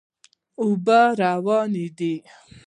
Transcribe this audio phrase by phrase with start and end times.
[0.61, 2.15] اوبه روانې دي.